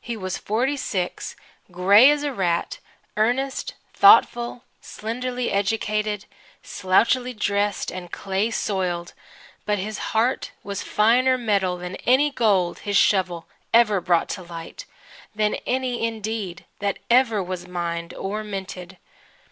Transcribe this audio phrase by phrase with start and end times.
[0.00, 1.36] He was forty six,
[1.70, 2.78] grey as a rat,
[3.16, 6.24] earnest, thoughtful, slenderly educated,
[6.64, 9.12] slouchily dressed and clay soiled,
[9.66, 14.84] but his heart was finer metal than any gold his shovel ever brought to light
[15.32, 18.96] than any, indeed, that ever was mined or minted.